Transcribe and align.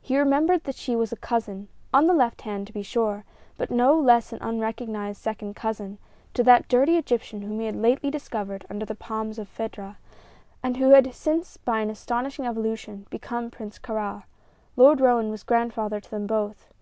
He 0.00 0.16
remembered 0.16 0.62
that 0.62 0.76
she 0.76 0.94
was 0.94 1.10
a 1.10 1.16
cousin 1.16 1.66
on 1.92 2.06
the 2.06 2.14
left 2.14 2.42
hand, 2.42 2.64
to 2.68 2.72
be 2.72 2.84
sure, 2.84 3.24
but 3.58 3.72
no 3.72 3.98
less 3.98 4.32
an 4.32 4.38
unrecognized 4.40 5.20
second 5.20 5.56
cousin 5.56 5.98
to 6.32 6.44
that 6.44 6.68
dirty 6.68 6.96
Egyptian 6.96 7.42
whom 7.42 7.58
he 7.58 7.66
had 7.66 7.74
lately 7.74 8.08
discovered 8.08 8.64
under 8.70 8.86
the 8.86 8.94
palms 8.94 9.36
of 9.36 9.48
Fedah, 9.48 9.96
and 10.62 10.76
who 10.76 10.90
had 10.90 11.12
since, 11.12 11.56
by 11.56 11.80
an 11.80 11.90
astonishing 11.90 12.46
evolution, 12.46 13.08
become 13.10 13.50
Prince 13.50 13.80
Kāra. 13.80 14.22
Lord 14.76 15.00
Roane 15.00 15.28
was 15.28 15.42
grandfather 15.42 15.98
to 15.98 16.08
them 16.12 16.28
both. 16.28 16.72